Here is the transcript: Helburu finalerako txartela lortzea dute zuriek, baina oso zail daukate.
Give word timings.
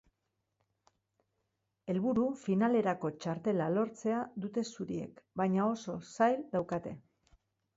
Helburu 1.93 2.23
finalerako 2.45 3.11
txartela 3.25 3.67
lortzea 3.75 4.23
dute 4.47 4.65
zuriek, 4.73 5.23
baina 5.43 5.69
oso 5.75 5.99
zail 6.17 6.43
daukate. 6.57 6.97